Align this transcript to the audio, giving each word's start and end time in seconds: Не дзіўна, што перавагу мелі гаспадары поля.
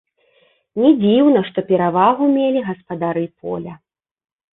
Не 0.85 0.89
дзіўна, 1.01 1.43
што 1.49 1.59
перавагу 1.71 2.23
мелі 2.37 2.59
гаспадары 2.71 3.25
поля. 3.45 3.75